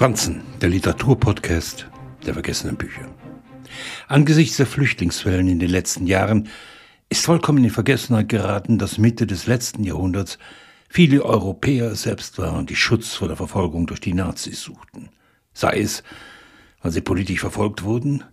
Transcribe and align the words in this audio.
Franzen, 0.00 0.40
der 0.62 0.70
Literaturpodcast 0.70 1.86
der 2.24 2.32
vergessenen 2.32 2.78
Bücher. 2.78 3.06
Angesichts 4.08 4.56
der 4.56 4.64
Flüchtlingswellen 4.64 5.46
in 5.46 5.58
den 5.58 5.68
letzten 5.68 6.06
Jahren 6.06 6.48
ist 7.10 7.26
vollkommen 7.26 7.62
in 7.62 7.68
Vergessenheit 7.68 8.30
geraten, 8.30 8.78
dass 8.78 8.96
Mitte 8.96 9.26
des 9.26 9.46
letzten 9.46 9.84
Jahrhunderts 9.84 10.38
viele 10.88 11.22
Europäer 11.22 11.94
selbst 11.96 12.38
waren, 12.38 12.64
die 12.64 12.76
Schutz 12.76 13.12
vor 13.12 13.28
der 13.28 13.36
Verfolgung 13.36 13.86
durch 13.86 14.00
die 14.00 14.14
Nazis 14.14 14.62
suchten. 14.62 15.10
Sei 15.52 15.80
es, 15.80 16.02
weil 16.80 16.92
sie 16.92 17.02
politisch 17.02 17.40
verfolgt 17.40 17.82
wurden 17.82 18.24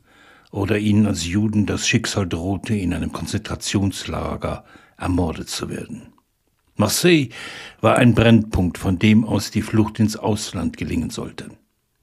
oder 0.52 0.78
ihnen 0.78 1.06
als 1.06 1.26
Juden 1.26 1.66
das 1.66 1.86
Schicksal 1.86 2.30
drohte, 2.30 2.76
in 2.76 2.94
einem 2.94 3.12
Konzentrationslager 3.12 4.64
ermordet 4.96 5.50
zu 5.50 5.70
werden. 5.70 6.14
Marseille 6.78 7.30
war 7.82 7.98
ein 7.98 8.14
Brennpunkt, 8.14 8.78
von 8.78 9.00
dem 9.00 9.26
aus 9.26 9.52
die 9.52 9.62
Flucht 9.62 10.00
ins 10.00 10.16
Ausland 10.16 10.78
gelingen 10.78 11.10
sollte. 11.10 11.50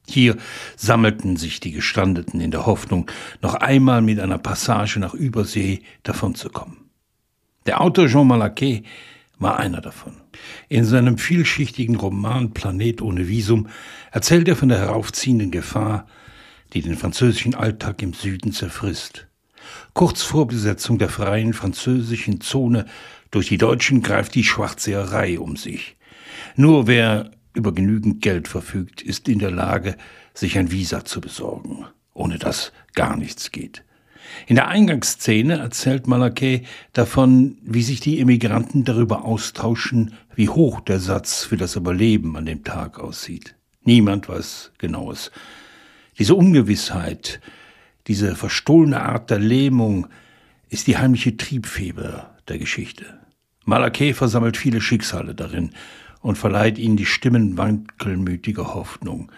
Hier 0.07 0.37
sammelten 0.77 1.37
sich 1.37 1.61
die 1.61 1.73
Gestandeten 1.73 2.41
in 2.41 2.51
der 2.51 2.67
Hoffnung, 2.67 3.11
noch 3.41 3.55
einmal 3.55 4.03
mit 4.03 4.21
einer 4.21 4.39
Passage 4.39 5.01
nach 5.01 5.15
Übersee 5.15 5.81
davonzukommen. 6.03 6.91
Der 7.67 7.81
Autor 7.81 8.09
Jean 8.09 8.27
Malaquet 8.27 8.83
war 9.39 9.59
einer 9.59 9.81
davon. 9.81 10.15
In 10.69 10.85
seinem 10.85 11.19
vielschichtigen 11.19 11.97
Roman 11.97 12.53
Planet 12.53 13.01
ohne 13.01 13.29
Visum 13.29 13.69
erzählt 14.13 14.49
er 14.49 14.57
von 14.57 14.69
der 14.69 14.79
heraufziehenden 14.79 15.51
Gefahr, 15.51 16.07
die 16.73 16.83
den 16.83 16.97
französischen 16.97 17.55
Alltag 17.55 18.03
im 18.03 18.13
Süden 18.13 18.53
zerfrisst. 18.53 19.27
Kurz 19.95 20.23
vor 20.23 20.47
Besetzung 20.47 20.99
der 20.99 21.09
freien 21.09 21.55
französischen 21.55 22.41
Zone 22.41 22.85
durch 23.35 23.49
die 23.49 23.59
Deutschen 23.59 24.03
greift 24.03 24.35
die 24.37 24.45
Schwarzseherei 24.45 25.41
um 25.41 25.57
sich. 25.57 25.97
Nur 26.55 26.87
wer 26.87 27.33
über 27.53 27.73
genügend 27.73 28.23
Geld 28.23 28.47
verfügt, 28.47 29.03
ist 29.03 29.29
in 29.29 29.41
der 29.41 29.51
Lage, 29.51 29.97
sich 30.35 30.57
ein 30.57 30.71
Visa 30.71 31.05
zu 31.05 31.21
besorgen, 31.21 31.85
ohne 32.13 32.39
das 32.39 32.73
gar 32.95 33.17
nichts 33.17 33.51
geht. 33.51 33.83
In 34.47 34.55
der 34.55 34.69
Eingangsszene 34.69 35.59
erzählt 35.59 36.07
Malaquet 36.07 36.63
davon, 36.93 37.59
wie 37.63 37.83
sich 37.83 38.01
die 38.01 38.21
Emigranten 38.21 38.85
darüber 38.85 39.25
austauschen, 39.25 40.15
wie 40.35 40.49
hoch 40.49 40.81
der 40.81 41.01
Satz 41.01 41.45
für 41.45 41.57
das 41.57 41.77
Überleben 41.77 42.37
an 42.37 42.47
dem 42.47 42.63
Tag 42.63 42.99
aussieht. 42.99 43.57
Niemand 43.83 44.29
weiß 44.29 44.73
genaues. 44.79 45.31
Diese 46.19 46.35
Ungewissheit, 46.37 47.41
diese 48.07 48.37
verstohlene 48.37 49.01
Art 49.01 49.31
der 49.31 49.41
Lähmung 49.41 50.07
ist 50.69 50.87
die 50.87 50.97
heimliche 50.97 51.37
Triebfeber 51.37 52.37
der 52.49 52.59
Geschichte. 52.59 53.24
Malaquet 53.65 54.13
versammelt 54.13 54.57
viele 54.57 54.81
Schicksale 54.81 55.35
darin 55.35 55.71
und 56.21 56.37
verleiht 56.37 56.79
ihnen 56.79 56.97
die 56.97 57.07
Stimmen 57.07 57.57
wankelmütiger 57.57 58.75
Hoffnung. 58.75 59.31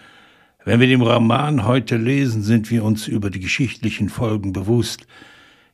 Wenn 0.65 0.79
wir 0.79 0.87
den 0.87 1.01
Roman 1.01 1.65
heute 1.65 1.95
lesen, 1.95 2.43
sind 2.43 2.69
wir 2.69 2.83
uns 2.83 3.07
über 3.07 3.29
die 3.29 3.39
geschichtlichen 3.39 4.09
Folgen 4.09 4.51
bewusst. 4.51 5.07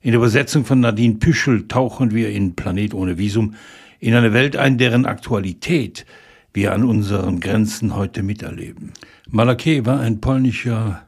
In 0.02 0.12
der 0.12 0.20
Übersetzung 0.20 0.66
von 0.66 0.82
Nadine 0.82 1.16
Püschel 1.16 1.68
tauchen 1.68 2.12
wir 2.12 2.30
in 2.30 2.56
Planet 2.56 2.94
ohne 2.94 3.18
Visum 3.18 3.56
in 4.00 4.14
eine 4.14 4.34
Welt 4.34 4.56
ein, 4.56 4.78
deren 4.78 5.06
Aktualität 5.06 6.06
wir 6.54 6.74
an 6.74 6.84
unseren 6.84 7.40
Grenzen 7.40 7.96
heute 7.96 8.22
miterleben. 8.22 8.92
Malaquet 9.30 9.86
war 9.86 10.00
ein 10.00 10.22
polnischer 10.22 11.08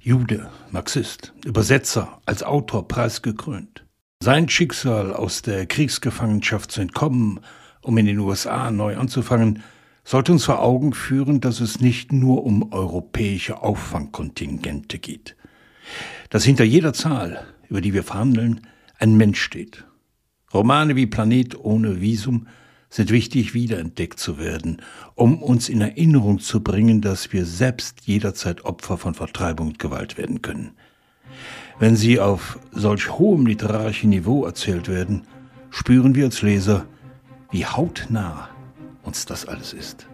Jude, 0.00 0.48
Marxist, 0.70 1.34
Übersetzer, 1.44 2.20
als 2.24 2.42
Autor 2.42 2.88
preisgekrönt. 2.88 3.84
Sein 4.22 4.50
Schicksal 4.50 5.14
aus 5.14 5.40
der 5.40 5.64
Kriegsgefangenschaft 5.64 6.70
zu 6.70 6.82
entkommen 6.82 7.40
um 7.82 7.96
in 7.96 8.04
den 8.04 8.18
USA 8.18 8.70
neu 8.70 8.96
anzufangen, 8.98 9.62
sollte 10.04 10.32
uns 10.32 10.44
vor 10.44 10.60
Augen 10.60 10.92
führen, 10.92 11.40
dass 11.40 11.60
es 11.60 11.80
nicht 11.80 12.12
nur 12.12 12.44
um 12.44 12.72
europäische 12.72 13.62
Auffangkontingente 13.62 14.98
geht. 14.98 15.36
Dass 16.28 16.44
hinter 16.44 16.64
jeder 16.64 16.92
Zahl, 16.92 17.46
über 17.70 17.80
die 17.80 17.94
wir 17.94 18.02
verhandeln, 18.02 18.66
ein 18.98 19.16
Mensch 19.16 19.40
steht. 19.40 19.84
Romane 20.52 20.96
wie 20.96 21.06
Planet 21.06 21.58
ohne 21.58 22.02
Visum 22.02 22.46
sind 22.90 23.10
wichtig, 23.10 23.54
wiederentdeckt 23.54 24.18
zu 24.18 24.36
werden, 24.38 24.82
um 25.14 25.42
uns 25.42 25.68
in 25.68 25.80
Erinnerung 25.80 26.40
zu 26.40 26.62
bringen, 26.62 27.00
dass 27.00 27.32
wir 27.32 27.46
selbst 27.46 28.02
jederzeit 28.02 28.64
Opfer 28.64 28.98
von 28.98 29.14
Vertreibung 29.14 29.68
und 29.68 29.78
Gewalt 29.78 30.18
werden 30.18 30.42
können. 30.42 30.72
Wenn 31.80 31.96
sie 31.96 32.20
auf 32.20 32.58
solch 32.72 33.10
hohem 33.10 33.46
literarischen 33.46 34.10
Niveau 34.10 34.44
erzählt 34.44 34.86
werden, 34.86 35.22
spüren 35.70 36.14
wir 36.14 36.26
als 36.26 36.42
Leser, 36.42 36.84
wie 37.50 37.64
hautnah 37.64 38.50
uns 39.02 39.24
das 39.24 39.46
alles 39.48 39.72
ist. 39.72 40.09